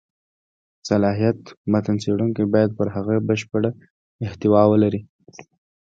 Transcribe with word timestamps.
صلاحیت: 0.89 1.39
متن 1.71 1.95
څېړونکی 2.03 2.43
باید 2.53 2.71
پر 2.77 2.87
هغه 2.95 3.13
ژبه 3.19 3.25
بشېړه 3.27 3.71
احتوا 4.25 4.61
ولري. 4.71 5.01